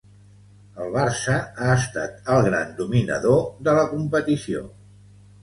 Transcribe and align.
El 0.85 0.95
Barça 0.95 1.35
ha 1.65 1.67
estat 1.73 2.31
el 2.37 2.41
gran 2.49 2.73
dominador 2.81 3.45
de 3.69 3.77
la 3.83 3.85
competició. 3.95 4.67